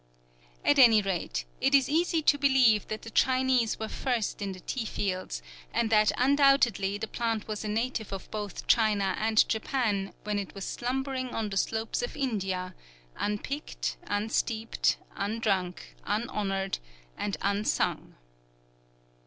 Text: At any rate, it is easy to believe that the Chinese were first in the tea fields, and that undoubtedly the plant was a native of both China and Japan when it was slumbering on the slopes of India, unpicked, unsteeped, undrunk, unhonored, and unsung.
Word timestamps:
At 0.65 0.79
any 0.79 0.99
rate, 1.03 1.45
it 1.59 1.75
is 1.75 1.87
easy 1.87 2.23
to 2.23 2.39
believe 2.39 2.87
that 2.87 3.03
the 3.03 3.11
Chinese 3.11 3.77
were 3.77 3.87
first 3.87 4.41
in 4.41 4.51
the 4.51 4.59
tea 4.59 4.83
fields, 4.83 5.43
and 5.71 5.91
that 5.91 6.11
undoubtedly 6.17 6.97
the 6.97 7.07
plant 7.07 7.47
was 7.47 7.63
a 7.63 7.67
native 7.67 8.11
of 8.11 8.31
both 8.31 8.65
China 8.65 9.15
and 9.19 9.47
Japan 9.47 10.15
when 10.23 10.39
it 10.39 10.55
was 10.55 10.65
slumbering 10.65 11.35
on 11.35 11.51
the 11.51 11.55
slopes 11.57 12.01
of 12.01 12.17
India, 12.17 12.73
unpicked, 13.15 13.97
unsteeped, 14.07 14.95
undrunk, 15.15 15.95
unhonored, 16.03 16.79
and 17.15 17.37
unsung. 17.43 18.15